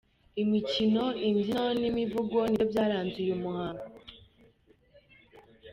Imikino 0.41 1.03
imbyino 1.27 1.65
n'imivugo 1.81 2.37
nibyo 2.51 2.65
byaranze 2.71 3.15
uyu 3.25 3.35
muhango. 3.43 3.85